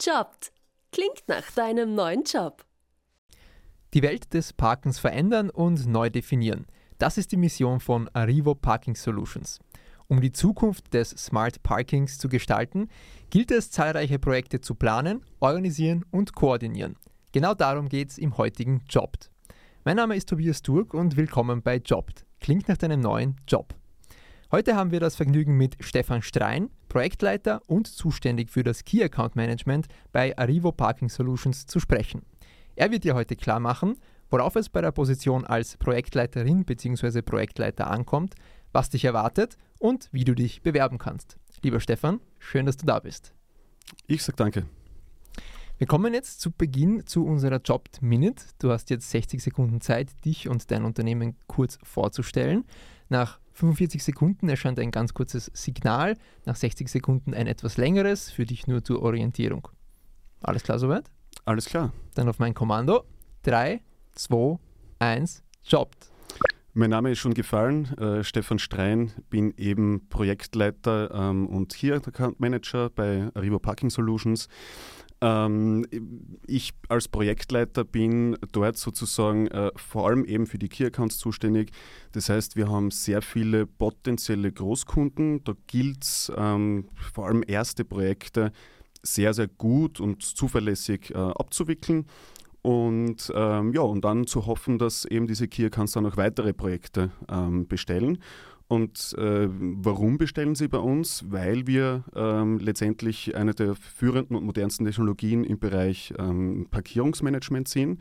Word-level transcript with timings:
Jobbt. 0.00 0.52
Klingt 0.92 1.22
nach 1.28 1.50
deinem 1.52 1.94
neuen 1.94 2.24
Job. 2.24 2.64
Die 3.94 4.02
Welt 4.02 4.34
des 4.34 4.52
Parkens 4.52 4.98
verändern 4.98 5.50
und 5.50 5.86
neu 5.86 6.10
definieren. 6.10 6.66
Das 6.98 7.16
ist 7.16 7.32
die 7.32 7.36
Mission 7.36 7.80
von 7.80 8.08
Arrivo 8.12 8.54
Parking 8.54 8.96
Solutions. 8.96 9.60
Um 10.08 10.20
die 10.20 10.32
Zukunft 10.32 10.92
des 10.94 11.10
Smart 11.10 11.62
Parkings 11.62 12.18
zu 12.18 12.28
gestalten, 12.28 12.88
gilt 13.30 13.50
es, 13.50 13.70
zahlreiche 13.70 14.18
Projekte 14.18 14.60
zu 14.60 14.74
planen, 14.74 15.24
organisieren 15.40 16.04
und 16.10 16.34
koordinieren. 16.34 16.96
Genau 17.32 17.54
darum 17.54 17.88
geht 17.88 18.10
es 18.10 18.18
im 18.18 18.36
heutigen 18.36 18.82
Jobbt. 18.88 19.30
Mein 19.84 19.96
Name 19.96 20.16
ist 20.16 20.28
Tobias 20.28 20.62
Turk 20.62 20.92
und 20.92 21.16
willkommen 21.16 21.62
bei 21.62 21.76
Jobbt. 21.76 22.26
Klingt 22.40 22.68
nach 22.68 22.76
deinem 22.76 23.00
neuen 23.00 23.36
Job. 23.46 23.74
Heute 24.50 24.76
haben 24.76 24.90
wir 24.90 25.00
das 25.00 25.16
Vergnügen 25.16 25.56
mit 25.56 25.76
Stefan 25.80 26.22
Strein, 26.22 26.70
Projektleiter 26.94 27.60
und 27.66 27.88
zuständig 27.88 28.50
für 28.50 28.62
das 28.62 28.84
Key 28.84 29.02
Account 29.02 29.34
Management 29.34 29.88
bei 30.12 30.38
Arrivo 30.38 30.70
Parking 30.70 31.08
Solutions 31.08 31.66
zu 31.66 31.80
sprechen. 31.80 32.22
Er 32.76 32.92
wird 32.92 33.02
dir 33.02 33.16
heute 33.16 33.34
klar 33.34 33.58
machen, 33.58 33.98
worauf 34.30 34.54
es 34.54 34.68
bei 34.68 34.80
der 34.80 34.92
Position 34.92 35.44
als 35.44 35.76
Projektleiterin 35.76 36.64
bzw. 36.64 37.22
Projektleiter 37.22 37.90
ankommt, 37.90 38.36
was 38.72 38.90
dich 38.90 39.04
erwartet 39.04 39.58
und 39.80 40.08
wie 40.12 40.22
du 40.22 40.36
dich 40.36 40.62
bewerben 40.62 40.98
kannst. 40.98 41.36
Lieber 41.62 41.80
Stefan, 41.80 42.20
schön, 42.38 42.64
dass 42.64 42.76
du 42.76 42.86
da 42.86 43.00
bist. 43.00 43.34
Ich 44.06 44.22
sage 44.22 44.36
danke. 44.36 44.64
Wir 45.76 45.88
kommen 45.88 46.14
jetzt 46.14 46.40
zu 46.40 46.52
Beginn 46.52 47.04
zu 47.04 47.26
unserer 47.26 47.60
Jobbed 47.60 48.00
Minute. 48.00 48.44
Du 48.60 48.70
hast 48.70 48.90
jetzt 48.90 49.10
60 49.10 49.42
Sekunden 49.42 49.80
Zeit, 49.80 50.08
dich 50.24 50.48
und 50.48 50.70
dein 50.70 50.84
Unternehmen 50.84 51.36
kurz 51.48 51.80
vorzustellen. 51.82 52.64
Nach 53.08 53.40
45 53.54 54.04
Sekunden 54.04 54.48
erscheint 54.48 54.78
ein 54.78 54.92
ganz 54.92 55.14
kurzes 55.14 55.50
Signal, 55.52 56.16
nach 56.44 56.54
60 56.54 56.88
Sekunden 56.88 57.34
ein 57.34 57.48
etwas 57.48 57.76
längeres, 57.76 58.30
für 58.30 58.46
dich 58.46 58.68
nur 58.68 58.84
zur 58.84 59.02
Orientierung. 59.02 59.66
Alles 60.42 60.62
klar 60.62 60.78
soweit? 60.78 61.10
Alles 61.44 61.66
klar. 61.66 61.92
Dann 62.14 62.28
auf 62.28 62.38
mein 62.38 62.54
Kommando. 62.54 63.04
3, 63.42 63.80
2, 64.12 64.58
1, 65.00 65.42
Jobbt. 65.64 66.12
Mein 66.76 66.90
Name 66.90 67.12
ist 67.12 67.20
schon 67.20 67.34
gefallen, 67.34 67.96
äh, 67.98 68.24
Stefan 68.24 68.58
Strein, 68.58 69.12
bin 69.30 69.54
eben 69.56 70.08
Projektleiter 70.08 71.10
ähm, 71.14 71.46
und 71.46 71.72
Key 71.72 71.92
Account 71.92 72.40
Manager 72.40 72.90
bei 72.90 73.30
Arrivo 73.34 73.60
Parking 73.60 73.90
Solutions. 73.90 74.48
Ähm, 75.24 75.86
ich 76.46 76.74
als 76.90 77.08
Projektleiter 77.08 77.82
bin 77.82 78.36
dort 78.52 78.76
sozusagen 78.76 79.46
äh, 79.46 79.70
vor 79.74 80.06
allem 80.06 80.26
eben 80.26 80.46
für 80.46 80.58
die 80.58 80.68
Key 80.68 80.84
Accounts 80.84 81.16
zuständig. 81.16 81.70
Das 82.12 82.28
heißt, 82.28 82.56
wir 82.56 82.68
haben 82.68 82.90
sehr 82.90 83.22
viele 83.22 83.66
potenzielle 83.66 84.52
Großkunden. 84.52 85.42
Da 85.44 85.54
gilt 85.66 86.04
es 86.04 86.30
ähm, 86.36 86.88
vor 87.14 87.26
allem 87.26 87.42
erste 87.46 87.86
Projekte 87.86 88.52
sehr, 89.02 89.32
sehr 89.32 89.48
gut 89.48 89.98
und 89.98 90.22
zuverlässig 90.22 91.10
äh, 91.10 91.14
abzuwickeln. 91.14 92.04
Und 92.60 93.32
ähm, 93.34 93.72
ja, 93.72 93.82
und 93.82 94.04
dann 94.04 94.26
zu 94.26 94.46
hoffen, 94.46 94.78
dass 94.78 95.06
eben 95.06 95.26
diese 95.26 95.48
Key 95.48 95.66
Accounts 95.66 95.92
dann 95.92 96.04
auch 96.04 96.18
weitere 96.18 96.52
Projekte 96.52 97.10
ähm, 97.30 97.66
bestellen. 97.66 98.18
Und 98.74 99.14
äh, 99.18 99.48
warum 99.48 100.18
bestellen 100.18 100.56
sie 100.56 100.66
bei 100.66 100.78
uns? 100.78 101.24
Weil 101.28 101.68
wir 101.68 102.02
ähm, 102.16 102.58
letztendlich 102.58 103.36
eine 103.36 103.54
der 103.54 103.76
führenden 103.76 104.36
und 104.36 104.44
modernsten 104.44 104.84
Technologien 104.84 105.44
im 105.44 105.60
Bereich 105.60 106.12
ähm, 106.18 106.66
Parkierungsmanagement 106.72 107.68
sind. 107.68 108.00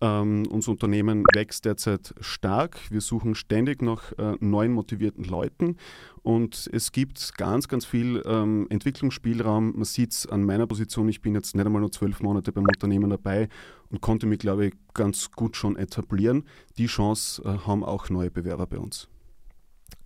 Ähm, 0.00 0.46
unser 0.50 0.70
Unternehmen 0.70 1.24
wächst 1.34 1.64
derzeit 1.64 2.14
stark. 2.20 2.78
Wir 2.92 3.00
suchen 3.00 3.34
ständig 3.34 3.82
nach 3.82 4.12
äh, 4.12 4.36
neuen 4.38 4.72
motivierten 4.72 5.24
Leuten 5.24 5.78
und 6.22 6.70
es 6.72 6.92
gibt 6.92 7.36
ganz, 7.36 7.66
ganz 7.66 7.84
viel 7.84 8.22
ähm, 8.24 8.68
Entwicklungsspielraum. 8.70 9.72
Man 9.74 9.84
sieht 9.84 10.12
es 10.12 10.26
an 10.28 10.44
meiner 10.44 10.68
Position. 10.68 11.08
Ich 11.08 11.22
bin 11.22 11.34
jetzt 11.34 11.56
nicht 11.56 11.66
einmal 11.66 11.80
nur 11.80 11.90
zwölf 11.90 12.20
Monate 12.20 12.52
beim 12.52 12.66
Unternehmen 12.66 13.10
dabei 13.10 13.48
und 13.90 14.00
konnte 14.00 14.28
mich, 14.28 14.38
glaube 14.38 14.66
ich, 14.66 14.74
ganz 14.94 15.32
gut 15.32 15.56
schon 15.56 15.74
etablieren. 15.74 16.44
Die 16.78 16.86
Chance 16.86 17.42
äh, 17.42 17.66
haben 17.66 17.82
auch 17.82 18.10
neue 18.10 18.30
Bewerber 18.30 18.68
bei 18.68 18.78
uns. 18.78 19.08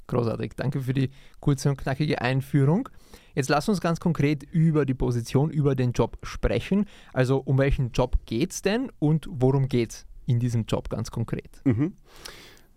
Großartig, 0.09 0.53
danke 0.57 0.81
für 0.81 0.95
die 0.95 1.11
kurze 1.39 1.71
und 1.71 1.77
knackige 1.77 2.21
Einführung. 2.21 2.89
Jetzt 3.35 3.51
lass 3.51 3.69
uns 3.69 3.81
ganz 3.81 4.01
konkret 4.01 4.43
über 4.43 4.85
die 4.85 4.95
Position, 4.95 5.51
über 5.51 5.75
den 5.75 5.93
Job 5.93 6.19
sprechen. 6.25 6.87
Also 7.13 7.39
um 7.39 7.59
welchen 7.59 7.93
Job 7.93 8.17
geht 8.27 8.53
es 8.53 8.63
denn 8.63 8.91
und 8.99 9.29
worum 9.31 9.69
geht 9.69 9.93
es 9.93 10.07
in 10.27 10.41
diesem 10.41 10.65
Job 10.65 10.89
ganz 10.89 11.11
konkret? 11.11 11.61
Mhm. 11.65 11.93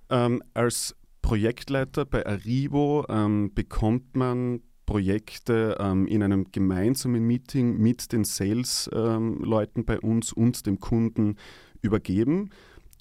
Ähm, 0.10 0.44
als 0.54 0.96
Projektleiter 1.22 2.06
bei 2.06 2.26
Arrivo 2.26 3.06
ähm, 3.10 3.52
bekommt 3.54 4.16
man 4.16 4.62
Projekte 4.86 5.78
ähm, 5.80 6.08
in 6.08 6.24
einem 6.24 6.52
gemeinsamen 6.52 7.26
Meeting 7.26 7.78
mit 7.78 8.12
den 8.12 8.26
Sales-Leuten 8.26 9.80
ähm, 9.80 9.86
bei 9.86 10.00
uns 10.02 10.34
und 10.34 10.66
dem 10.66 10.82
Kunden 10.82 11.38
übergeben. 11.82 12.50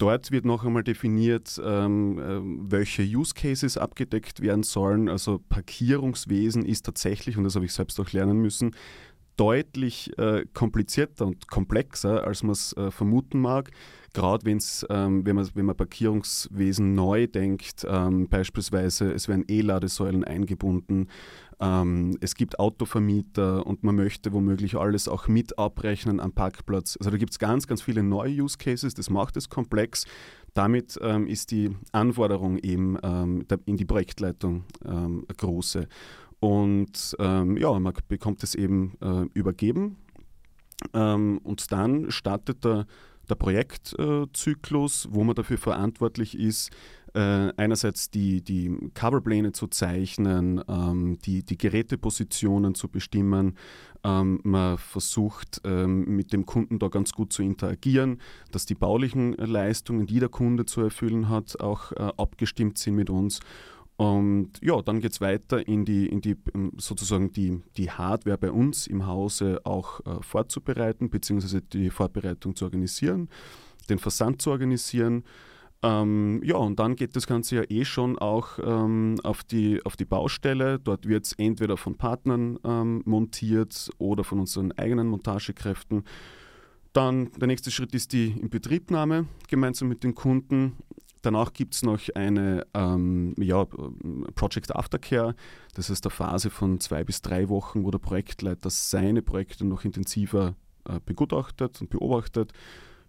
Dort 0.01 0.31
wird 0.31 0.47
noch 0.47 0.65
einmal 0.65 0.83
definiert, 0.83 1.61
ähm, 1.63 2.19
äh, 2.19 2.71
welche 2.73 3.03
Use 3.03 3.35
Cases 3.35 3.77
abgedeckt 3.77 4.41
werden 4.41 4.63
sollen. 4.63 5.11
Also 5.11 5.43
Parkierungswesen 5.51 6.65
ist 6.65 6.87
tatsächlich, 6.87 7.37
und 7.37 7.45
das 7.45 7.55
habe 7.55 7.67
ich 7.67 7.75
selbst 7.75 8.01
auch 8.01 8.11
lernen 8.11 8.39
müssen, 8.39 8.75
deutlich 9.37 10.17
äh, 10.19 10.47
komplizierter 10.55 11.27
und 11.27 11.49
komplexer, 11.49 12.27
als 12.27 12.43
man 12.43 12.53
es 12.53 12.73
äh, 12.79 12.91
vermuten 12.91 13.41
mag. 13.41 13.73
Gerade 14.15 14.47
wenn's, 14.47 14.87
ähm, 14.89 15.27
wenn, 15.27 15.37
man, 15.37 15.49
wenn 15.53 15.67
man 15.67 15.77
Parkierungswesen 15.77 16.95
neu 16.95 17.27
denkt, 17.27 17.87
ähm, 17.87 18.27
beispielsweise 18.27 19.13
es 19.13 19.29
werden 19.29 19.45
E-Ladesäulen 19.49 20.25
eingebunden, 20.25 21.09
ähm, 21.61 22.17
es 22.21 22.35
gibt 22.35 22.59
Autovermieter 22.59 23.67
und 23.67 23.85
man 23.85 23.95
möchte 23.95 24.33
womöglich 24.33 24.77
alles 24.77 25.09
auch 25.09 25.29
mit 25.29 25.59
abrechnen 25.59 26.19
am 26.19 26.33
Parkplatz. 26.33 26.97
Also 26.99 27.11
da 27.11 27.17
gibt 27.19 27.33
es 27.33 27.39
ganz, 27.39 27.67
ganz 27.67 27.83
viele 27.83 28.03
neue 28.03 28.43
Use 28.43 28.57
Cases, 28.57 28.95
das 28.95 29.11
macht 29.11 29.37
es 29.37 29.49
komplex. 29.49 30.07
Damit 30.55 30.99
ähm, 31.03 31.27
ist 31.27 31.51
die 31.51 31.71
Anforderung 31.93 32.59
eben 32.59 32.97
ähm, 33.03 33.45
in 33.67 33.77
die 33.77 33.85
Projektleitung 33.85 34.65
ähm, 34.85 35.27
große. 35.37 35.87
Und 36.41 37.15
ähm, 37.19 37.57
ja, 37.59 37.79
man 37.79 37.95
bekommt 38.09 38.43
es 38.43 38.55
eben 38.55 38.95
äh, 39.03 39.27
übergeben. 39.35 39.97
Ähm, 40.95 41.39
und 41.45 41.71
dann 41.73 42.11
startet 42.11 42.65
der, 42.65 42.87
der 43.29 43.35
Projektzyklus, 43.35 45.09
wo 45.11 45.25
man 45.25 45.35
dafür 45.35 45.59
verantwortlich 45.59 46.39
ist, 46.39 46.71
äh, 47.15 47.53
einerseits 47.57 48.11
die, 48.11 48.43
die 48.43 48.71
Coverpläne 48.95 49.53
zu 49.53 49.67
zeichnen, 49.67 50.63
ähm, 50.69 51.19
die, 51.25 51.43
die 51.45 51.59
Gerätepositionen 51.59 52.75
zu 52.75 52.89
bestimmen. 52.89 53.57
Ähm, 54.03 54.41
man 54.45 54.79
versucht 54.79 55.61
ähm, 55.65 56.05
mit 56.17 56.33
dem 56.33 56.47
Kunden 56.47 56.79
da 56.79 56.89
ganz 56.89 57.13
gut 57.13 57.33
zu 57.33 57.43
interagieren, 57.43 58.21
dass 58.53 58.67
die 58.67 58.75
baulichen 58.75 59.33
Leistungen, 59.33 60.07
die 60.07 60.21
der 60.21 60.29
Kunde 60.29 60.67
zu 60.67 60.81
erfüllen 60.81 61.29
hat, 61.29 61.61
auch 61.61 61.93
äh, 61.93 62.13
abgestimmt 62.17 62.79
sind 62.79 62.95
mit 62.95 63.11
uns. 63.11 63.41
Und 64.01 64.53
ja, 64.63 64.81
dann 64.81 65.01
geht 65.01 65.13
es 65.13 65.21
weiter 65.21 65.69
in 65.69 65.85
die, 65.85 66.07
in 66.07 66.23
die 66.23 66.35
ähm, 66.55 66.73
sozusagen 66.79 67.33
die, 67.33 67.61
die 67.77 67.91
Hardware 67.91 68.39
bei 68.39 68.51
uns 68.51 68.87
im 68.87 69.07
Hause 69.07 69.61
auch 69.65 70.01
äh, 70.07 70.23
vorzubereiten, 70.23 71.11
beziehungsweise 71.11 71.61
die 71.61 71.91
Vorbereitung 71.91 72.57
zu 72.57 72.65
organisieren, 72.65 73.29
den 73.91 73.99
Versand 73.99 74.41
zu 74.41 74.53
organisieren. 74.53 75.25
Ähm, 75.83 76.43
ja, 76.45 76.57
und 76.57 76.79
dann 76.79 76.95
geht 76.95 77.17
das 77.17 77.27
Ganze 77.27 77.57
ja 77.57 77.63
eh 77.69 77.85
schon 77.85 78.19
auch 78.19 78.59
ähm, 78.63 79.17
auf, 79.23 79.45
die, 79.45 79.85
auf 79.85 79.97
die 79.97 80.05
Baustelle. 80.05 80.79
Dort 80.79 81.09
wird 81.09 81.25
es 81.25 81.33
entweder 81.33 81.77
von 81.77 81.97
Partnern 81.97 82.59
ähm, 82.65 83.03
montiert 83.07 83.91
oder 83.99 84.23
von 84.23 84.41
unseren 84.41 84.73
eigenen 84.73 85.09
Montagekräften. 85.09 86.05
Dann 86.93 87.31
der 87.33 87.47
nächste 87.47 87.71
Schritt 87.71 87.95
ist 87.95 88.13
die 88.13 88.33
Inbetriebnahme 88.33 89.27
gemeinsam 89.49 89.89
mit 89.89 90.05
den 90.05 90.15
Kunden. 90.15 90.77
Danach 91.23 91.53
gibt 91.53 91.75
es 91.75 91.83
noch 91.83 92.01
eine 92.15 92.67
ähm, 92.75 93.35
ja, 93.39 93.67
Project 94.35 94.75
Aftercare, 94.75 95.35
das 95.75 95.91
ist 95.91 96.07
eine 96.07 96.11
Phase 96.11 96.49
von 96.49 96.81
zwei 96.81 97.05
bis 97.05 97.21
drei 97.21 97.51
Wochen, 97.51 97.85
wo 97.85 97.91
der 97.91 97.99
Projektleiter 97.99 98.71
seine 98.71 99.21
Projekte 99.21 99.67
noch 99.67 99.85
intensiver 99.85 100.55
äh, 100.89 100.99
begutachtet 101.05 101.81
und 101.83 101.91
beobachtet. 101.91 102.53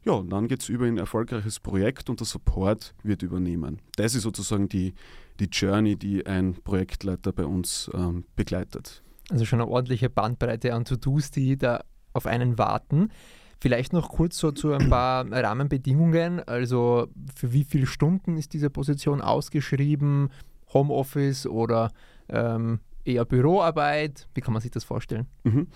Ja, 0.04 0.14
und 0.14 0.32
dann 0.32 0.48
geht 0.48 0.62
es 0.62 0.70
über 0.70 0.86
ein 0.86 0.98
erfolgreiches 0.98 1.60
Projekt 1.60 2.10
und 2.10 2.20
der 2.20 2.28
Support 2.28 2.96
wird 3.04 3.22
übernehmen. 3.22 3.80
Das 3.98 4.16
ist 4.16 4.24
sozusagen 4.24 4.68
die, 4.68 4.94
die 5.40 5.46
Journey, 5.46 5.96
die 5.96 6.26
ein 6.26 6.56
Projektleiter 6.56 7.32
bei 7.32 7.46
uns 7.46 7.90
ähm, 7.94 8.26
begleitet. 8.36 9.04
Also 9.30 9.46
schon 9.46 9.62
eine 9.62 9.70
ordentliche 9.70 10.10
Bandbreite 10.10 10.74
an 10.74 10.86
To-Dos, 10.86 11.32
die 11.32 11.58
da 11.58 11.84
auf 12.14 12.26
einen 12.26 12.58
warten. 12.58 13.10
Vielleicht 13.60 13.94
noch 13.94 14.10
kurz 14.10 14.40
so 14.40 14.52
zu 14.52 14.74
ein 14.74 14.90
paar 14.90 15.26
Rahmenbedingungen. 15.32 16.40
Also 16.40 17.08
für 17.36 17.54
wie 17.54 17.64
viele 17.64 17.86
Stunden 17.86 18.38
ist 18.38 18.54
diese 18.54 18.72
Position 18.72 19.22
ausgeschrieben? 19.22 20.30
Homeoffice 20.74 21.46
oder 21.46 21.92
ähm, 22.28 22.80
eher 23.06 23.26
Büroarbeit? 23.26 24.28
Wie 24.34 24.42
kann 24.42 24.54
man 24.54 24.62
sich 24.62 24.72
das 24.72 24.84
vorstellen? 24.84 25.28
Mhm. 25.44 25.68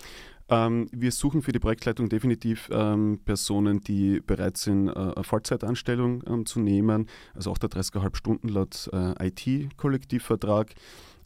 Ähm, 0.48 0.88
wir 0.92 1.12
suchen 1.12 1.42
für 1.42 1.52
die 1.52 1.60
Projektleitung 1.60 2.08
definitiv 2.08 2.70
ähm, 2.72 3.20
Personen, 3.26 3.82
die 3.82 4.20
bereit 4.20 4.58
sind, 4.58 4.90
äh, 4.90 4.92
eine 4.92 5.24
Vollzeitanstellung 5.24 6.24
ähm, 6.28 6.46
zu 6.46 6.60
nehmen, 6.60 7.08
also 7.34 7.52
auch 7.52 7.58
der 7.58 7.70
30,5 7.70 8.16
Stunden 8.16 8.50
laut 8.50 8.90
äh, 8.94 9.28
IT-Kollektivvertrag. 9.28 10.76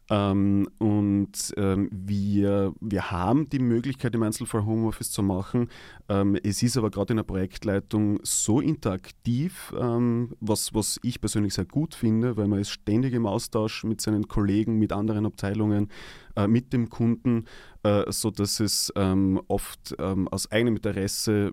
Ähm, 0.09 0.67
und 0.79 1.53
ähm, 1.57 1.89
wir, 1.91 2.73
wir 2.79 3.11
haben 3.11 3.47
die 3.49 3.59
Möglichkeit, 3.59 4.15
im 4.15 4.23
Einzelfall 4.23 4.65
Homeoffice 4.65 5.11
zu 5.11 5.21
machen. 5.21 5.69
Ähm, 6.07 6.35
es 6.43 6.63
ist 6.63 6.77
aber 6.77 6.89
gerade 6.89 7.13
in 7.13 7.17
der 7.17 7.23
Projektleitung 7.23 8.19
so 8.23 8.59
interaktiv, 8.59 9.73
ähm, 9.79 10.35
was, 10.39 10.73
was 10.73 10.99
ich 11.03 11.21
persönlich 11.21 11.53
sehr 11.53 11.65
gut 11.65 11.93
finde, 11.93 12.37
weil 12.37 12.47
man 12.47 12.59
ist 12.59 12.71
ständig 12.71 13.13
im 13.13 13.27
Austausch 13.27 13.83
mit 13.83 14.01
seinen 14.01 14.27
Kollegen, 14.27 14.79
mit 14.79 14.91
anderen 14.91 15.27
Abteilungen, 15.27 15.89
äh, 16.35 16.47
mit 16.47 16.73
dem 16.73 16.89
Kunden, 16.89 17.45
äh, 17.83 18.11
sodass 18.11 18.59
es 18.59 18.91
ähm, 18.95 19.39
oft 19.47 19.95
ähm, 19.99 20.27
aus 20.29 20.51
eigenem 20.51 20.77
Interesse 20.77 21.51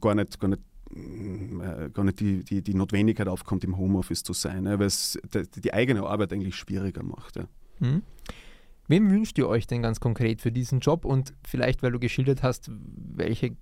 gar 0.00 0.14
nicht, 0.14 0.40
gar 0.40 0.48
nicht 0.48 0.62
äh, 0.94 1.90
gar 1.90 2.04
nicht 2.04 2.20
die, 2.20 2.44
die, 2.44 2.62
die 2.62 2.74
Notwendigkeit 2.74 3.26
aufkommt, 3.26 3.64
im 3.64 3.76
Homeoffice 3.76 4.22
zu 4.22 4.32
sein, 4.32 4.66
ja, 4.66 4.78
weil 4.78 4.86
es 4.86 5.18
die, 5.34 5.60
die, 5.60 5.74
eigene 5.74 6.04
Arbeit 6.04 6.32
eigentlich 6.32 6.54
schwieriger 6.54 7.02
macht. 7.02 7.36
Ja. 7.36 7.48
Hm. 7.80 8.02
Wem 8.88 9.10
wünscht 9.10 9.36
ihr 9.38 9.48
euch 9.48 9.66
denn 9.66 9.82
ganz 9.82 9.98
konkret 10.00 10.40
für 10.40 10.52
diesen 10.52 10.80
Job 10.80 11.04
und 11.04 11.34
vielleicht, 11.46 11.82
weil 11.82 11.92
du 11.92 11.98
geschildert 11.98 12.42
hast, 12.42 12.70
welche 12.70 13.56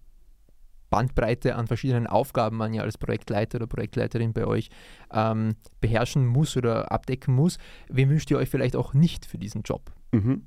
Bandbreite 0.90 1.56
an 1.56 1.66
verschiedenen 1.66 2.06
Aufgaben 2.06 2.56
man 2.56 2.74
ja 2.74 2.82
als 2.82 2.98
Projektleiter 2.98 3.56
oder 3.56 3.66
Projektleiterin 3.66 4.32
bei 4.32 4.46
euch 4.46 4.68
ähm, 5.12 5.56
beherrschen 5.80 6.26
muss 6.26 6.56
oder 6.56 6.92
abdecken 6.92 7.34
muss, 7.34 7.58
wem 7.88 8.10
wünscht 8.10 8.30
ihr 8.30 8.38
euch 8.38 8.48
vielleicht 8.48 8.76
auch 8.76 8.94
nicht 8.94 9.26
für 9.26 9.38
diesen 9.38 9.62
Job? 9.62 9.90
Mhm. 10.12 10.42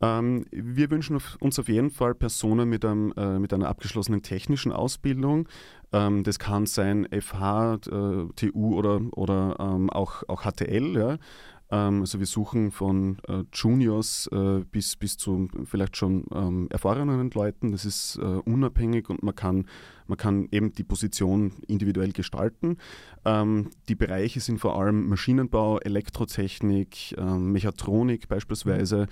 Ähm, 0.00 0.44
wir 0.52 0.90
wünschen 0.90 1.18
uns 1.40 1.58
auf 1.58 1.68
jeden 1.68 1.90
Fall 1.90 2.14
Personen 2.14 2.68
mit, 2.68 2.84
einem, 2.84 3.12
äh, 3.16 3.38
mit 3.38 3.52
einer 3.52 3.68
abgeschlossenen 3.68 4.22
technischen 4.22 4.72
Ausbildung. 4.72 5.48
Ähm, 5.92 6.22
das 6.22 6.38
kann 6.38 6.66
sein 6.66 7.06
FH, 7.10 7.74
äh, 7.74 7.78
TU 8.36 8.74
oder, 8.74 9.00
oder 9.12 9.56
ähm, 9.58 9.90
auch, 9.90 10.22
auch 10.28 10.44
HTL. 10.44 10.96
Ja. 10.96 11.18
Ähm, 11.70 12.00
also 12.00 12.18
wir 12.18 12.26
suchen 12.26 12.70
von 12.70 13.18
äh, 13.28 13.44
Juniors 13.52 14.28
äh, 14.32 14.60
bis, 14.70 14.96
bis 14.96 15.16
zu 15.16 15.48
vielleicht 15.64 15.96
schon 15.96 16.24
ähm, 16.34 16.68
erfahrenen 16.70 17.30
Leuten. 17.30 17.72
Das 17.72 17.84
ist 17.84 18.16
äh, 18.16 18.22
unabhängig 18.22 19.10
und 19.10 19.22
man 19.22 19.34
kann, 19.34 19.66
man 20.06 20.16
kann 20.16 20.48
eben 20.50 20.72
die 20.72 20.84
Position 20.84 21.52
individuell 21.66 22.12
gestalten. 22.12 22.78
Ähm, 23.24 23.70
die 23.88 23.94
Bereiche 23.94 24.40
sind 24.40 24.58
vor 24.58 24.80
allem 24.80 25.08
Maschinenbau, 25.08 25.78
Elektrotechnik, 25.80 27.14
ähm, 27.18 27.52
Mechatronik 27.52 28.28
beispielsweise. 28.28 29.06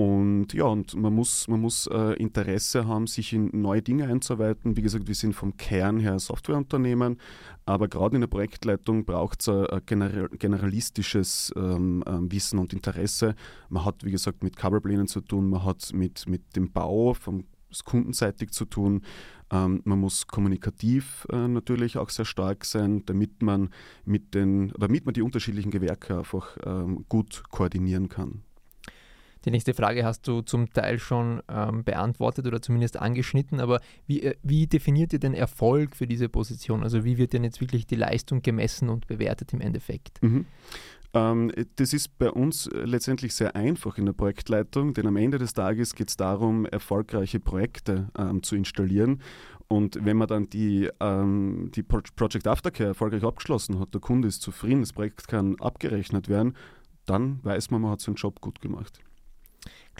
Und 0.00 0.54
ja, 0.54 0.64
und 0.64 0.96
man 0.96 1.14
muss, 1.14 1.46
man 1.46 1.60
muss 1.60 1.86
äh, 1.86 2.14
Interesse 2.14 2.86
haben, 2.86 3.06
sich 3.06 3.34
in 3.34 3.50
neue 3.52 3.82
Dinge 3.82 4.08
einzuarbeiten. 4.08 4.74
Wie 4.78 4.80
gesagt, 4.80 5.08
wir 5.08 5.14
sind 5.14 5.34
vom 5.34 5.58
Kern 5.58 6.00
her 6.00 6.18
Softwareunternehmen, 6.18 7.18
aber 7.66 7.86
gerade 7.86 8.14
in 8.14 8.22
der 8.22 8.28
Projektleitung 8.28 9.04
braucht 9.04 9.42
es 9.42 9.50
ein 9.50 9.82
general, 9.84 10.30
generalistisches 10.30 11.52
ähm, 11.54 12.02
ähm, 12.06 12.32
Wissen 12.32 12.58
und 12.58 12.72
Interesse. 12.72 13.34
Man 13.68 13.84
hat, 13.84 14.02
wie 14.02 14.10
gesagt, 14.10 14.42
mit 14.42 14.56
Kabelplänen 14.56 15.06
zu 15.06 15.20
tun, 15.20 15.50
man 15.50 15.66
hat 15.66 15.90
mit, 15.92 16.26
mit 16.26 16.56
dem 16.56 16.72
Bau 16.72 17.12
vom 17.12 17.44
kundenseitig 17.84 18.52
zu 18.52 18.64
tun. 18.64 19.02
Ähm, 19.50 19.82
man 19.84 19.98
muss 19.98 20.26
kommunikativ 20.26 21.26
äh, 21.30 21.46
natürlich 21.46 21.98
auch 21.98 22.08
sehr 22.08 22.24
stark 22.24 22.64
sein, 22.64 23.04
damit 23.04 23.42
man 23.42 23.68
mit 24.06 24.34
den, 24.34 24.72
damit 24.78 25.04
man 25.04 25.12
die 25.12 25.22
unterschiedlichen 25.22 25.70
Gewerke 25.70 26.16
einfach 26.16 26.56
ähm, 26.64 27.04
gut 27.10 27.42
koordinieren 27.50 28.08
kann. 28.08 28.44
Die 29.44 29.50
nächste 29.50 29.74
Frage 29.74 30.04
hast 30.04 30.28
du 30.28 30.42
zum 30.42 30.70
Teil 30.72 30.98
schon 30.98 31.42
ähm, 31.48 31.84
beantwortet 31.84 32.46
oder 32.46 32.60
zumindest 32.60 32.98
angeschnitten, 32.98 33.60
aber 33.60 33.80
wie, 34.06 34.22
äh, 34.22 34.34
wie 34.42 34.66
definiert 34.66 35.12
ihr 35.12 35.18
den 35.18 35.34
Erfolg 35.34 35.96
für 35.96 36.06
diese 36.06 36.28
Position? 36.28 36.82
Also 36.82 37.04
wie 37.04 37.16
wird 37.16 37.32
denn 37.32 37.44
jetzt 37.44 37.60
wirklich 37.60 37.86
die 37.86 37.96
Leistung 37.96 38.42
gemessen 38.42 38.90
und 38.90 39.06
bewertet 39.06 39.52
im 39.52 39.60
Endeffekt? 39.60 40.22
Mhm. 40.22 40.46
Ähm, 41.12 41.50
das 41.76 41.92
ist 41.92 42.18
bei 42.18 42.30
uns 42.30 42.68
letztendlich 42.72 43.34
sehr 43.34 43.56
einfach 43.56 43.98
in 43.98 44.06
der 44.06 44.12
Projektleitung, 44.12 44.94
denn 44.94 45.06
am 45.06 45.16
Ende 45.16 45.38
des 45.38 45.54
Tages 45.54 45.94
geht 45.94 46.10
es 46.10 46.16
darum, 46.16 46.66
erfolgreiche 46.66 47.40
Projekte 47.40 48.08
ähm, 48.16 48.42
zu 48.42 48.56
installieren. 48.56 49.22
Und 49.68 50.04
wenn 50.04 50.16
man 50.16 50.28
dann 50.28 50.50
die, 50.50 50.88
ähm, 51.00 51.70
die 51.74 51.82
Project 51.84 52.46
Aftercare 52.46 52.88
erfolgreich 52.88 53.22
abgeschlossen 53.22 53.78
hat, 53.78 53.94
der 53.94 54.00
Kunde 54.00 54.28
ist 54.28 54.42
zufrieden, 54.42 54.80
das 54.80 54.92
Projekt 54.92 55.28
kann 55.28 55.56
abgerechnet 55.60 56.28
werden, 56.28 56.56
dann 57.06 57.42
weiß 57.44 57.70
man, 57.70 57.82
man 57.82 57.92
hat 57.92 58.00
seinen 58.00 58.16
Job 58.16 58.40
gut 58.40 58.60
gemacht. 58.60 59.00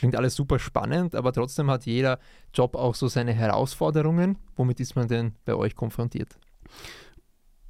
Klingt 0.01 0.17
alles 0.17 0.35
super 0.35 0.59
spannend, 0.59 1.15
aber 1.15 1.31
trotzdem 1.31 1.71
hat 1.71 1.85
jeder 1.85 2.21
Job 2.55 2.75
auch 2.75 2.95
so 2.95 3.07
seine 3.07 3.35
Herausforderungen. 3.35 4.39
Womit 4.57 4.81
ist 4.81 4.97
man 4.97 5.09
denn 5.09 5.35
bei 5.45 5.55
euch 5.55 5.77
konfrontiert? 5.77 6.39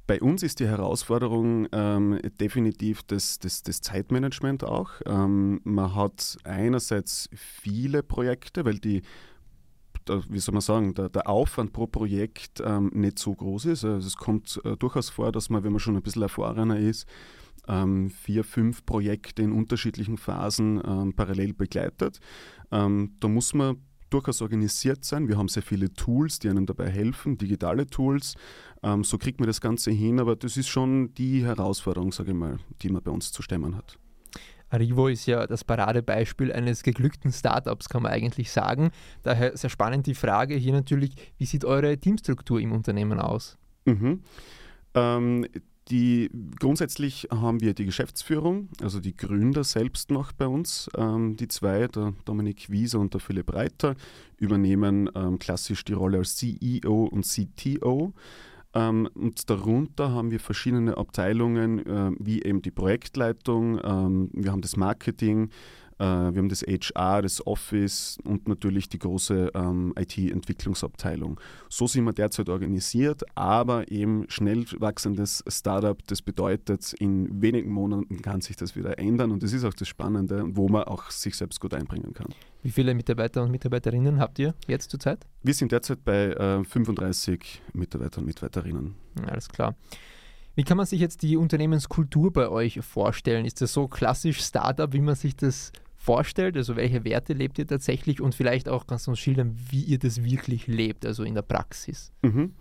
Bei 0.07 0.21
uns 0.21 0.41
ist 0.41 0.61
die 0.61 0.67
Herausforderung 0.69 1.67
ähm, 1.73 2.21
definitiv 2.39 3.03
das, 3.03 3.37
das, 3.39 3.63
das, 3.63 3.81
Zeitmanagement 3.81 4.63
auch. 4.63 4.91
Ähm, 5.05 5.59
man 5.65 5.93
hat 5.93 6.37
einerseits 6.45 7.29
viele 7.33 8.01
Projekte, 8.01 8.63
weil 8.63 8.79
die 8.79 9.01
wie 10.29 10.39
soll 10.39 10.53
man 10.53 10.61
sagen, 10.61 10.93
der, 10.95 11.09
der 11.09 11.29
Aufwand 11.29 11.73
pro 11.73 11.85
Projekt 11.85 12.61
ähm, 12.65 12.91
nicht 12.93 13.19
so 13.19 13.35
groß 13.35 13.65
ist. 13.65 13.83
Also 13.83 14.07
es 14.07 14.15
kommt 14.15 14.59
äh, 14.63 14.77
durchaus 14.77 15.09
vor, 15.09 15.33
dass 15.33 15.49
man, 15.49 15.63
wenn 15.65 15.73
man 15.73 15.79
schon 15.79 15.97
ein 15.97 16.01
bisschen 16.01 16.23
erfahrener 16.23 16.79
ist, 16.79 17.05
ähm, 17.67 18.09
vier, 18.09 18.43
fünf 18.43 18.85
Projekte 18.85 19.41
in 19.41 19.51
unterschiedlichen 19.51 20.17
Phasen 20.17 20.81
ähm, 20.85 21.13
parallel 21.15 21.53
begleitet. 21.53 22.19
Ähm, 22.71 23.15
da 23.19 23.27
muss 23.27 23.53
man 23.53 23.77
durchaus 24.09 24.41
organisiert 24.41 25.05
sein. 25.05 25.27
Wir 25.27 25.37
haben 25.37 25.47
sehr 25.47 25.63
viele 25.63 25.93
Tools, 25.93 26.39
die 26.39 26.49
einem 26.49 26.65
dabei 26.65 26.89
helfen, 26.89 27.37
digitale 27.37 27.87
Tools. 27.87 28.35
Ähm, 28.83 29.03
so 29.03 29.17
kriegt 29.17 29.39
man 29.39 29.47
das 29.47 29.61
Ganze 29.61 29.91
hin, 29.91 30.19
aber 30.19 30.35
das 30.35 30.57
ist 30.57 30.67
schon 30.67 31.13
die 31.15 31.45
Herausforderung, 31.45 32.11
sage 32.11 32.31
ich 32.31 32.37
mal, 32.37 32.57
die 32.81 32.89
man 32.89 33.01
bei 33.01 33.11
uns 33.11 33.31
zu 33.31 33.41
stemmen 33.41 33.75
hat. 33.75 33.97
Arrivo 34.69 35.09
ist 35.09 35.25
ja 35.25 35.47
das 35.47 35.65
Paradebeispiel 35.65 36.51
eines 36.51 36.83
geglückten 36.83 37.31
Startups, 37.31 37.89
kann 37.89 38.03
man 38.03 38.11
eigentlich 38.13 38.51
sagen. 38.51 38.91
Daher 39.21 39.55
sehr 39.57 39.69
spannend 39.69 40.07
die 40.07 40.15
Frage 40.15 40.55
hier 40.55 40.71
natürlich, 40.71 41.13
wie 41.37 41.45
sieht 41.45 41.65
eure 41.65 41.97
Teamstruktur 41.97 42.59
im 42.59 42.71
Unternehmen 42.71 43.19
aus? 43.19 43.57
Mhm. 43.85 44.21
Ähm, 44.93 45.45
die, 45.91 46.29
grundsätzlich 46.59 47.27
haben 47.29 47.59
wir 47.59 47.73
die 47.73 47.85
Geschäftsführung, 47.85 48.69
also 48.81 49.01
die 49.01 49.15
Gründer 49.15 49.65
selbst 49.65 50.09
noch 50.09 50.31
bei 50.31 50.47
uns. 50.47 50.89
Ähm, 50.95 51.35
die 51.35 51.49
zwei, 51.49 51.87
der 51.87 52.13
Dominik 52.23 52.69
Wieser 52.69 52.99
und 52.99 53.13
der 53.13 53.19
Philipp 53.19 53.53
Reiter, 53.53 53.95
übernehmen 54.37 55.09
ähm, 55.13 55.37
klassisch 55.37 55.83
die 55.83 55.93
Rolle 55.93 56.19
als 56.19 56.37
CEO 56.37 57.09
und 57.11 57.25
CTO. 57.25 58.13
Ähm, 58.73 59.09
und 59.13 59.49
darunter 59.49 60.11
haben 60.11 60.31
wir 60.31 60.39
verschiedene 60.39 60.95
Abteilungen, 60.95 61.85
äh, 61.85 62.11
wie 62.19 62.41
eben 62.41 62.61
die 62.61 62.71
Projektleitung, 62.71 63.79
ähm, 63.83 64.29
wir 64.31 64.51
haben 64.51 64.61
das 64.61 64.77
Marketing, 64.77 65.49
wir 66.05 66.37
haben 66.37 66.49
das 66.49 66.61
HR, 66.61 67.21
das 67.21 67.45
Office 67.45 68.17
und 68.23 68.47
natürlich 68.47 68.89
die 68.89 68.99
große 68.99 69.51
ähm, 69.53 69.93
IT-Entwicklungsabteilung. 69.97 71.39
So 71.69 71.87
sind 71.87 72.05
wir 72.05 72.13
derzeit 72.13 72.49
organisiert, 72.49 73.23
aber 73.35 73.91
eben 73.91 74.25
schnell 74.29 74.65
wachsendes 74.79 75.43
Startup, 75.47 75.97
das 76.07 76.21
bedeutet, 76.21 76.93
in 76.93 77.41
wenigen 77.41 77.71
Monaten 77.71 78.21
kann 78.21 78.41
sich 78.41 78.55
das 78.55 78.75
wieder 78.75 78.97
ändern 78.97 79.31
und 79.31 79.43
das 79.43 79.53
ist 79.53 79.63
auch 79.63 79.73
das 79.73 79.87
Spannende, 79.87 80.43
wo 80.47 80.69
man 80.69 80.83
auch 80.83 81.11
sich 81.11 81.35
selbst 81.35 81.59
gut 81.59 81.73
einbringen 81.73 82.13
kann. 82.13 82.27
Wie 82.63 82.71
viele 82.71 82.93
Mitarbeiter 82.93 83.43
und 83.43 83.51
Mitarbeiterinnen 83.51 84.19
habt 84.19 84.37
ihr 84.39 84.53
jetzt 84.67 84.91
zurzeit? 84.91 85.25
Wir 85.43 85.53
sind 85.53 85.71
derzeit 85.71 86.03
bei 86.03 86.31
äh, 86.31 86.63
35 86.63 87.61
Mitarbeitern 87.73 88.21
und 88.21 88.27
Mitarbeiterinnen. 88.27 88.95
Alles 89.27 89.49
klar. 89.49 89.75
Wie 90.55 90.63
kann 90.63 90.77
man 90.77 90.85
sich 90.85 90.99
jetzt 90.99 91.21
die 91.21 91.37
Unternehmenskultur 91.37 92.31
bei 92.33 92.49
euch 92.49 92.81
vorstellen? 92.81 93.45
Ist 93.45 93.61
das 93.61 93.71
so 93.71 93.87
klassisch 93.87 94.41
Startup, 94.41 94.91
wie 94.91 94.99
man 94.99 95.15
sich 95.15 95.35
das 95.35 95.71
vorstellt? 96.01 96.57
Also 96.57 96.75
welche 96.75 97.03
Werte 97.05 97.33
lebt 97.33 97.59
ihr 97.59 97.67
tatsächlich 97.67 98.21
und 98.21 98.33
vielleicht 98.33 98.67
auch 98.67 98.87
kannst 98.87 99.07
du 99.07 99.11
uns 99.11 99.19
schildern, 99.19 99.55
wie 99.69 99.83
ihr 99.83 99.99
das 99.99 100.23
wirklich 100.23 100.67
lebt, 100.67 101.05
also 101.05 101.23
in 101.23 101.35
der 101.35 101.43
Praxis? 101.43 102.11
Mhm. 102.23 102.53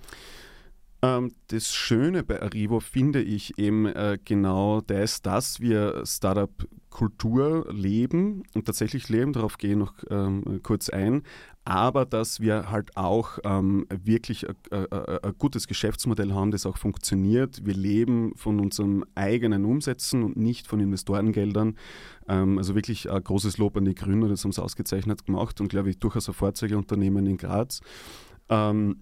Ähm, 1.03 1.33
das 1.49 1.73
Schöne 1.73 2.23
bei 2.23 2.43
Arrivo 2.43 2.81
finde 2.81 3.23
ich 3.23 3.59
eben 3.59 3.87
äh, 3.87 4.19
genau 4.23 4.83
das, 4.83 5.23
dass 5.23 5.61
wir 5.61 6.03
Startup-Kultur 6.05 7.73
leben 7.73 8.43
und 8.55 8.67
tatsächlich 8.67 9.09
leben, 9.09 9.33
darauf 9.33 9.57
gehe 9.57 9.71
ich 9.71 9.77
noch 9.79 9.95
ähm, 10.11 10.61
kurz 10.63 10.91
ein, 10.91 11.23
aber 11.65 12.05
dass 12.05 12.41
wir 12.41 12.71
halt 12.71 12.97
auch 12.97 13.39
ähm, 13.45 13.87
wirklich 13.91 14.47
ein 14.71 15.35
gutes 15.39 15.67
Geschäftsmodell 15.67 16.33
haben, 16.33 16.51
das 16.51 16.67
auch 16.67 16.79
funktioniert. 16.79 17.65
Wir 17.65 17.75
leben 17.75 18.33
von 18.35 18.61
unseren 18.61 19.05
eigenen 19.15 19.65
Umsätzen 19.65 20.23
und 20.23 20.37
nicht 20.37 20.67
von 20.67 20.81
Investorengeldern. 20.81 21.77
Ähm, 22.29 22.59
also 22.59 22.75
wirklich 22.75 23.11
ein 23.11 23.23
großes 23.23 23.59
Lob 23.59 23.77
an 23.77 23.85
die 23.85 23.95
Gründer, 23.95 24.29
das 24.29 24.45
haben 24.45 24.53
sie 24.53 24.63
ausgezeichnet 24.63 25.25
gemacht 25.27 25.61
und 25.61 25.69
glaube 25.69 25.91
ich 25.91 25.99
durchaus 25.99 26.29
ein 26.29 26.35
Vorzeigeunternehmen 26.35 27.27
in 27.27 27.37
Graz. 27.37 27.81
Ähm, 28.51 28.97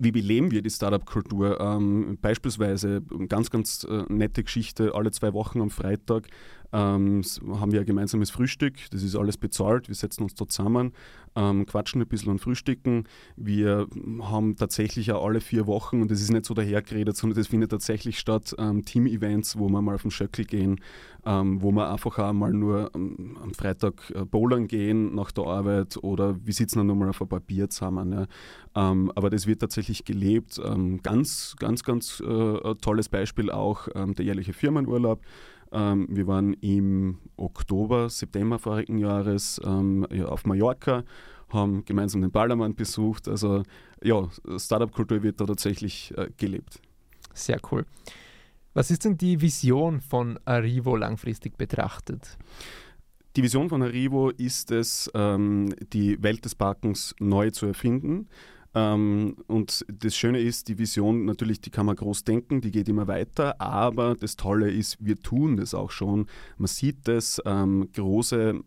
wie 0.00 0.12
beleben 0.12 0.50
wir 0.50 0.62
die 0.62 0.70
Startup-Kultur? 0.70 1.60
Ähm, 1.60 2.18
beispielsweise, 2.20 3.02
ganz, 3.28 3.50
ganz 3.50 3.84
äh, 3.84 4.04
nette 4.08 4.42
Geschichte, 4.42 4.94
alle 4.94 5.10
zwei 5.10 5.34
Wochen 5.34 5.60
am 5.60 5.70
Freitag 5.70 6.28
ähm, 6.72 7.22
haben 7.52 7.72
wir 7.72 7.80
ein 7.80 7.86
gemeinsames 7.86 8.30
Frühstück. 8.30 8.74
Das 8.90 9.02
ist 9.02 9.16
alles 9.16 9.36
bezahlt. 9.36 9.88
Wir 9.88 9.94
setzen 9.94 10.22
uns 10.22 10.34
dort 10.34 10.52
zusammen, 10.52 10.92
ähm, 11.34 11.66
quatschen 11.66 12.00
ein 12.00 12.08
bisschen 12.08 12.30
und 12.30 12.40
frühstücken. 12.40 13.04
Wir 13.36 13.86
haben 14.22 14.56
tatsächlich 14.56 15.12
auch 15.12 15.24
alle 15.24 15.40
vier 15.40 15.66
Wochen, 15.66 16.02
und 16.02 16.10
das 16.10 16.20
ist 16.20 16.30
nicht 16.30 16.44
so 16.44 16.54
dahergeredet, 16.54 17.16
sondern 17.16 17.38
das 17.38 17.48
findet 17.48 17.70
tatsächlich 17.70 18.18
statt, 18.18 18.54
ähm, 18.58 18.84
Team-Events, 18.84 19.58
wo 19.58 19.68
wir 19.68 19.82
mal 19.82 19.94
auf 19.94 20.02
den 20.02 20.10
Schöckel 20.10 20.44
gehen, 20.44 20.80
ähm, 21.26 21.60
wo 21.60 21.72
wir 21.72 21.90
einfach 21.90 22.18
auch 22.18 22.32
mal 22.32 22.52
nur 22.52 22.90
ähm, 22.94 23.36
am 23.42 23.52
Freitag 23.54 24.10
äh, 24.14 24.24
bowlern 24.24 24.68
gehen 24.68 25.14
nach 25.14 25.32
der 25.32 25.44
Arbeit 25.44 25.98
oder 26.02 26.36
wir 26.44 26.54
sitzen 26.54 26.78
dann 26.78 26.86
nochmal 26.86 27.08
auf 27.08 27.20
ein 27.20 27.28
paar 27.28 27.40
Bier 27.40 27.68
zusammen. 27.68 28.12
Ja. 28.12 28.26
Ähm, 28.74 29.12
aber 29.14 29.30
das 29.30 29.46
wird 29.46 29.60
tatsächlich 29.60 30.04
gelebt. 30.04 30.60
Ganz, 31.02 31.56
ganz, 31.58 31.82
ganz 31.82 32.20
äh, 32.20 32.74
tolles 32.80 33.08
Beispiel 33.08 33.50
auch 33.50 33.88
der 33.94 34.24
jährliche 34.24 34.52
Firmenurlaub. 34.52 35.20
Ähm, 35.72 36.06
wir 36.10 36.26
waren 36.26 36.54
im 36.54 37.18
Oktober, 37.36 38.08
September 38.08 38.58
vorigen 38.58 38.98
Jahres 38.98 39.60
ähm, 39.64 40.06
ja, 40.10 40.26
auf 40.26 40.44
Mallorca, 40.44 41.04
haben 41.48 41.84
gemeinsam 41.84 42.20
den 42.20 42.30
Ballermann 42.30 42.74
besucht. 42.74 43.28
Also 43.28 43.62
ja, 44.02 44.28
Startup-Kultur 44.56 45.22
wird 45.22 45.40
da 45.40 45.46
tatsächlich 45.46 46.12
äh, 46.16 46.28
gelebt. 46.36 46.80
Sehr 47.34 47.60
cool. 47.70 47.84
Was 48.72 48.90
ist 48.90 49.04
denn 49.04 49.18
die 49.18 49.40
Vision 49.40 50.00
von 50.00 50.38
Arrivo 50.44 50.96
langfristig 50.96 51.56
betrachtet? 51.56 52.38
Die 53.36 53.42
Vision 53.42 53.68
von 53.68 53.82
Arrivo 53.82 54.30
ist 54.30 54.70
es, 54.70 55.10
ähm, 55.14 55.74
die 55.92 56.20
Welt 56.22 56.44
des 56.44 56.54
Parkens 56.54 57.14
neu 57.20 57.50
zu 57.50 57.66
erfinden. 57.66 58.28
Ähm, 58.74 59.36
und 59.46 59.84
das 59.92 60.16
Schöne 60.16 60.40
ist, 60.40 60.68
die 60.68 60.78
Vision 60.78 61.24
natürlich, 61.24 61.60
die 61.60 61.70
kann 61.70 61.86
man 61.86 61.96
groß 61.96 62.24
denken, 62.24 62.60
die 62.60 62.70
geht 62.70 62.88
immer 62.88 63.08
weiter, 63.08 63.60
aber 63.60 64.14
das 64.14 64.36
Tolle 64.36 64.70
ist, 64.70 64.96
wir 65.00 65.16
tun 65.16 65.56
das 65.56 65.74
auch 65.74 65.90
schon. 65.90 66.26
Man 66.56 66.68
sieht 66.68 67.08
das, 67.08 67.40
ähm, 67.44 67.90
große 67.92 68.60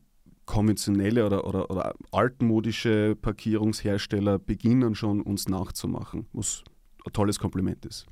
konventionelle 0.46 1.26
oder, 1.26 1.48
oder, 1.48 1.70
oder 1.72 1.94
altmodische 2.12 3.16
Parkierungshersteller 3.16 4.40
beginnen 4.40 4.96
schon 4.96 5.22
uns 5.22 5.48
nachzumachen, 5.48 6.28
was 6.34 6.64
ein 7.06 7.14
tolles 7.14 7.40
Kompliment 7.40 7.86
ist. 7.86 8.06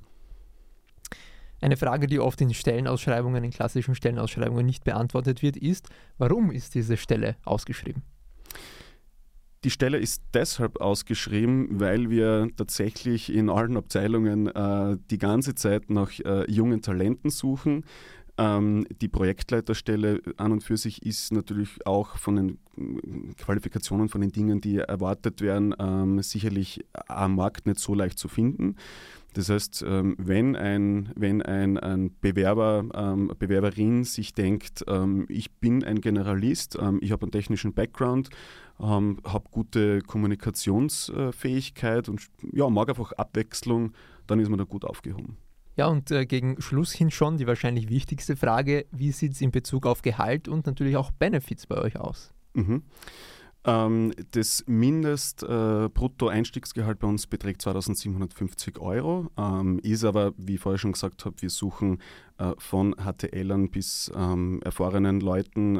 Eine 1.60 1.78
Frage, 1.78 2.08
die 2.08 2.20
oft 2.20 2.42
in 2.42 2.54
Stellenausschreibungen, 2.54 3.44
in 3.44 3.52
klassischen 3.52 3.94
Stellenausschreibungen 3.94 4.66
nicht 4.66 4.84
beantwortet 4.84 5.44
wird, 5.44 5.58
ist, 5.58 5.90
warum 6.18 6.52
ist 6.52 6.74
diese 6.74 6.98
Stelle 6.98 7.36
ausgeschrieben? 7.44 8.02
Die 9.64 9.70
Stelle 9.70 10.00
ist 10.00 10.24
deshalb 10.34 10.82
ausgeschrieben, 10.82 11.80
weil 11.80 12.10
wir 12.10 12.50
tatsächlich 12.58 13.32
in 13.32 13.48
allen 13.48 13.78
Abteilungen 13.78 14.48
äh, 14.48 14.98
die 15.12 15.20
ganze 15.20 15.54
Zeit 15.54 15.92
nach 15.92 16.12
äh, 16.20 16.50
jungen 16.50 16.82
Talenten 16.82 17.30
suchen. 17.30 17.86
Ähm, 18.40 18.88
die 19.02 19.08
Projektleiterstelle 19.08 20.22
an 20.38 20.52
und 20.52 20.64
für 20.64 20.78
sich 20.78 21.06
ist 21.06 21.32
natürlich 21.32 21.86
auch 21.86 22.18
von 22.18 22.38
den 22.38 22.50
äh, 22.76 23.34
Qualifikationen, 23.36 24.10
von 24.10 24.22
den 24.22 24.32
Dingen, 24.32 24.62
die 24.62 24.78
erwartet 24.78 25.42
werden, 25.42 25.76
ähm, 25.78 26.24
sicherlich 26.24 26.84
am 27.08 27.36
Markt 27.36 27.68
nicht 27.68 27.80
so 27.80 27.94
leicht 27.94 28.18
zu 28.18 28.30
finden. 28.30 28.78
Das 29.34 29.50
heißt, 29.50 29.84
ähm, 29.88 30.16
wenn 30.18 30.56
ein, 30.56 31.12
wenn 31.16 31.42
ein, 31.42 31.78
ein 31.78 32.16
Bewerber, 32.20 32.86
ähm, 32.94 33.32
Bewerberin 33.40 34.04
sich 34.04 34.34
denkt, 34.34 34.84
ähm, 34.88 35.26
ich 35.30 35.52
bin 35.54 35.84
ein 35.84 36.02
Generalist, 36.02 36.78
ich 37.02 37.12
habe 37.12 37.24
einen 37.24 37.32
technischen 37.32 37.74
Background, 37.74 38.30
habe 38.80 39.44
gute 39.52 40.02
Kommunikationsfähigkeit 40.02 42.10
und 42.10 42.28
ja, 42.52 42.68
mag 42.68 42.90
einfach 42.90 43.12
Abwechslung, 43.12 43.94
dann 44.26 44.40
ist 44.40 44.50
man 44.50 44.58
da 44.58 44.66
gut 44.66 44.86
aufgehoben. 44.86 45.38
Ja, 45.78 45.88
und 45.88 46.12
äh, 46.12 46.26
gegen 46.26 46.62
Schluss 46.62 46.92
hin 46.92 47.12
schon 47.12 47.38
die 47.38 47.48
wahrscheinlich 47.48 47.90
wichtigste 47.90 48.36
Frage, 48.36 48.86
wie 48.92 49.12
sieht 49.12 49.34
es 49.34 49.42
in 49.42 49.52
Bezug 49.52 49.86
auf 49.86 50.02
Gehalt 50.02 50.48
und 50.48 50.66
natürlich 50.66 50.98
auch 50.98 51.12
Benefits 51.12 51.66
bei 51.66 51.78
euch 51.78 51.98
aus? 51.98 52.34
Mhm. 52.54 52.84
Ähm, 53.64 54.12
das 54.32 54.64
Mindest-Brutto-Einstiegsgehalt 54.66 56.98
äh, 56.98 57.00
bei 57.00 57.08
uns 57.08 57.28
beträgt 57.28 57.62
2750 57.62 58.80
Euro, 58.80 59.30
ähm, 59.38 59.78
ist 59.84 60.04
aber, 60.04 60.34
wie 60.38 60.56
ich 60.56 60.62
vorher 60.62 60.80
schon 60.80 60.94
gesagt 60.94 61.26
habe, 61.26 61.36
wir 61.42 61.52
suchen 61.52 62.00
äh, 62.40 62.54
von 62.58 62.96
HTLern 62.96 63.70
bis 63.70 64.12
ähm, 64.16 64.64
erfahrenen 64.64 65.22
Leuten 65.22 65.78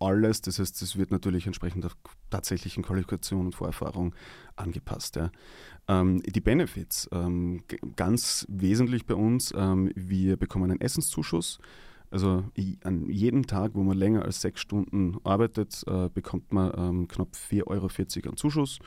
alles. 0.00 0.40
Das 0.40 0.58
heißt, 0.58 0.80
es 0.80 0.96
wird 0.96 1.10
natürlich 1.10 1.44
entsprechend 1.46 1.84
auf 1.84 1.94
tatsächlichen 2.30 2.82
Qualifikation 2.82 3.44
und 3.46 3.54
Vorerfahrung 3.54 4.14
angepasst. 4.56 5.16
Ja. 5.16 5.30
Die 5.86 6.40
Benefits, 6.40 7.10
ganz 7.96 8.46
wesentlich 8.48 9.04
bei 9.04 9.14
uns, 9.14 9.52
wir 9.52 10.38
bekommen 10.38 10.70
einen 10.70 10.80
Essenszuschuss. 10.80 11.58
Also 12.10 12.44
an 12.84 13.10
jedem 13.10 13.46
Tag, 13.46 13.72
wo 13.74 13.82
man 13.82 13.96
länger 13.96 14.24
als 14.24 14.40
sechs 14.40 14.60
Stunden 14.60 15.16
arbeitet, 15.24 15.82
äh, 15.86 16.08
bekommt 16.08 16.52
man 16.52 16.72
ähm, 16.76 17.08
knapp 17.08 17.28
4,40 17.34 17.66
Euro 17.66 17.88
an 18.30 18.36
Zuschuss. 18.36 18.78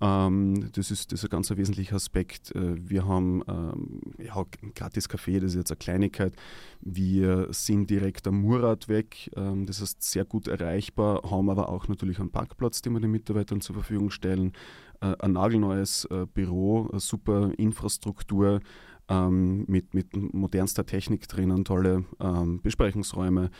Ähm, 0.00 0.70
das, 0.72 0.90
ist, 0.90 1.12
das 1.12 1.20
ist 1.20 1.24
ein 1.24 1.30
ganz 1.30 1.50
wesentlicher 1.50 1.96
Aspekt. 1.96 2.54
Äh, 2.54 2.76
wir 2.88 3.06
haben 3.06 3.42
ähm, 3.48 4.00
ja, 4.18 4.44
gratis 4.74 5.08
Kaffee, 5.08 5.40
das 5.40 5.52
ist 5.52 5.56
jetzt 5.56 5.70
eine 5.70 5.78
Kleinigkeit. 5.78 6.34
Wir 6.80 7.48
sind 7.50 7.88
direkt 7.88 8.26
am 8.26 8.42
Murat-Weg, 8.42 9.30
ähm, 9.36 9.64
das 9.64 9.80
heißt 9.80 10.02
sehr 10.02 10.24
gut 10.24 10.48
erreichbar, 10.48 11.22
haben 11.30 11.48
aber 11.48 11.70
auch 11.70 11.88
natürlich 11.88 12.18
einen 12.20 12.30
Parkplatz, 12.30 12.82
den 12.82 12.92
wir 12.92 13.00
den 13.00 13.10
Mitarbeitern 13.10 13.60
zur 13.62 13.74
Verfügung 13.74 14.10
stellen. 14.10 14.52
Äh, 15.00 15.14
ein 15.20 15.32
nagelneues 15.32 16.04
äh, 16.10 16.26
Büro, 16.26 16.90
super 16.98 17.52
Infrastruktur 17.56 18.60
ähm, 19.08 19.64
mit, 19.68 19.94
mit 19.94 20.16
modernster 20.34 20.86
Technik 20.86 21.28
drinnen, 21.28 21.64
tolle 21.64 22.04
ähm, 22.20 22.60
Besprechungsräume. 22.62 23.50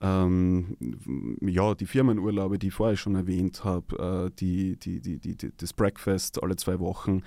Ähm, 0.00 0.76
ja, 1.40 1.74
die 1.74 1.86
Firmenurlaube, 1.86 2.58
die 2.58 2.68
ich 2.68 2.74
vorher 2.74 2.96
schon 2.96 3.16
erwähnt 3.16 3.64
habe, 3.64 4.28
äh, 4.28 4.36
die, 4.38 4.78
die, 4.78 5.00
die, 5.00 5.18
die, 5.18 5.36
das 5.56 5.72
Breakfast 5.72 6.40
alle 6.42 6.54
zwei 6.54 6.78
Wochen. 6.78 7.22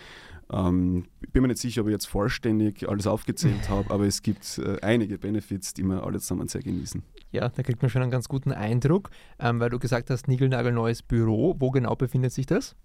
Ähm, 0.50 1.06
bin 1.34 1.42
mir 1.42 1.50
nicht 1.50 1.60
sicher, 1.60 1.82
ob 1.82 1.88
ich 1.88 1.94
jetzt 1.94 2.08
vollständig 2.08 2.88
alles 2.88 3.08
aufgezählt 3.08 3.70
habe, 3.70 3.92
aber 3.92 4.06
es 4.06 4.22
gibt 4.22 4.58
äh, 4.58 4.78
einige 4.82 5.18
Benefits, 5.18 5.74
die 5.74 5.84
wir 5.84 6.04
alle 6.04 6.20
zusammen 6.20 6.48
sehr 6.48 6.62
genießen. 6.62 7.04
Ja, 7.32 7.50
da 7.50 7.63
kriegt 7.63 7.82
man 7.82 7.90
schon 7.90 8.01
einen 8.01 8.12
ganz 8.12 8.30
guten 8.30 8.51
Eindruck, 8.54 9.10
ähm, 9.40 9.60
weil 9.60 9.70
du 9.70 9.80
gesagt 9.80 10.10
hast, 10.10 10.28
Nigelnagelneues 10.28 11.01
Büro. 11.04 11.56
Wo 11.60 11.72
genau 11.72 11.96
befindet 11.96 12.32
sich 12.32 12.46
das? 12.46 12.75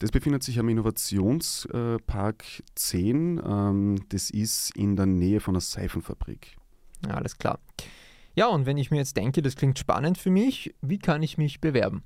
Das 0.00 0.10
befindet 0.10 0.42
sich 0.42 0.58
am 0.58 0.68
Innovationspark 0.70 2.44
10. 2.74 3.40
Ähm, 3.44 3.96
das 4.08 4.30
ist 4.30 4.74
in 4.74 4.96
der 4.96 5.04
Nähe 5.04 5.40
von 5.40 5.54
einer 5.54 5.60
Seifenfabrik. 5.60 6.56
Ja, 7.06 7.14
alles 7.14 7.36
klar. 7.36 7.58
Ja, 8.34 8.48
und 8.48 8.64
wenn 8.64 8.78
ich 8.78 8.90
mir 8.90 8.96
jetzt 8.96 9.18
denke, 9.18 9.42
das 9.42 9.56
klingt 9.56 9.78
spannend 9.78 10.16
für 10.16 10.30
mich, 10.30 10.74
wie 10.80 10.98
kann 10.98 11.22
ich 11.22 11.36
mich 11.36 11.60
bewerben? 11.60 12.02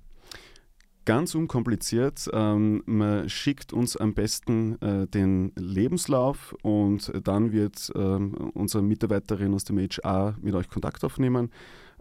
Ganz 1.04 1.36
unkompliziert. 1.36 2.28
Ähm, 2.32 2.82
man 2.86 3.28
schickt 3.28 3.72
uns 3.72 3.96
am 3.96 4.12
besten 4.12 4.80
äh, 4.82 5.06
den 5.06 5.52
Lebenslauf 5.54 6.56
und 6.62 7.12
dann 7.22 7.52
wird 7.52 7.92
ähm, 7.94 8.50
unsere 8.54 8.82
Mitarbeiterin 8.82 9.54
aus 9.54 9.62
dem 9.62 9.78
HR 9.78 10.36
mit 10.40 10.54
euch 10.54 10.68
Kontakt 10.68 11.04
aufnehmen. 11.04 11.52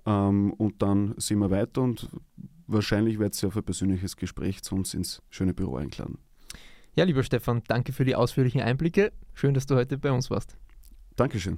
Ähm, 0.05 0.53
und 0.53 0.81
dann 0.81 1.15
sehen 1.17 1.39
wir 1.39 1.51
weiter 1.51 1.81
und 1.81 2.09
wahrscheinlich 2.67 3.19
wird 3.19 3.33
sie 3.33 3.47
auf 3.47 3.57
ein 3.57 3.63
persönliches 3.63 4.17
Gespräch 4.17 4.61
zu 4.63 4.75
uns 4.75 4.93
ins 4.93 5.21
schöne 5.29 5.53
Büro 5.53 5.77
einladen. 5.77 6.17
Ja, 6.95 7.05
lieber 7.05 7.23
Stefan, 7.23 7.63
danke 7.67 7.91
für 7.91 8.05
die 8.05 8.15
ausführlichen 8.15 8.61
Einblicke. 8.61 9.11
Schön, 9.33 9.53
dass 9.53 9.65
du 9.65 9.75
heute 9.75 9.97
bei 9.97 10.11
uns 10.11 10.29
warst. 10.29 10.57
Dankeschön. 11.15 11.57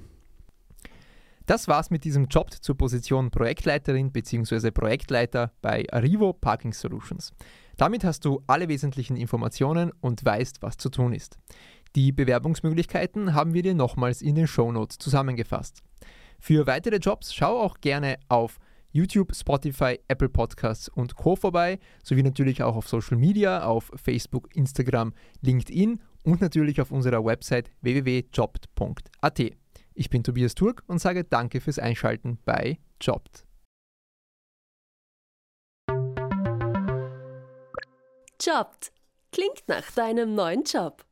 Das 1.44 1.68
war's 1.68 1.90
mit 1.90 2.02
diesem 2.02 2.26
Job 2.26 2.50
zur 2.60 2.76
Position 2.76 3.30
Projektleiterin 3.30 4.10
bzw. 4.10 4.72
Projektleiter 4.72 5.52
bei 5.62 5.84
Arrivo 5.92 6.32
Parking 6.32 6.72
Solutions. 6.72 7.32
Damit 7.76 8.02
hast 8.02 8.24
du 8.24 8.42
alle 8.48 8.68
wesentlichen 8.68 9.16
Informationen 9.16 9.92
und 10.00 10.24
weißt, 10.24 10.62
was 10.62 10.76
zu 10.76 10.88
tun 10.88 11.12
ist. 11.12 11.38
Die 11.94 12.10
Bewerbungsmöglichkeiten 12.10 13.34
haben 13.34 13.54
wir 13.54 13.62
dir 13.62 13.74
nochmals 13.74 14.22
in 14.22 14.34
den 14.34 14.48
Shownotes 14.48 14.98
zusammengefasst. 14.98 15.82
Für 16.38 16.66
weitere 16.66 16.96
Jobs 16.96 17.34
schau 17.34 17.60
auch 17.60 17.80
gerne 17.80 18.18
auf 18.28 18.58
YouTube, 18.92 19.34
Spotify, 19.34 20.00
Apple 20.08 20.28
Podcasts 20.28 20.88
und 20.88 21.16
Co. 21.16 21.36
vorbei, 21.36 21.78
sowie 22.02 22.22
natürlich 22.22 22.62
auch 22.62 22.76
auf 22.76 22.88
Social 22.88 23.18
Media, 23.18 23.64
auf 23.64 23.92
Facebook, 23.94 24.54
Instagram, 24.56 25.12
LinkedIn 25.42 26.00
und 26.24 26.40
natürlich 26.40 26.80
auf 26.80 26.90
unserer 26.90 27.24
Website 27.24 27.70
www.jobt.at. 27.82 29.40
Ich 29.94 30.10
bin 30.10 30.24
Tobias 30.24 30.54
Turk 30.54 30.82
und 30.86 30.98
sage 30.98 31.24
danke 31.24 31.60
fürs 31.60 31.78
Einschalten 31.78 32.38
bei 32.44 32.78
Jobbt. 33.00 33.46
Jobbt. 38.40 38.92
Klingt 39.32 39.66
nach 39.66 39.90
deinem 39.92 40.34
neuen 40.34 40.64
Job. 40.64 41.05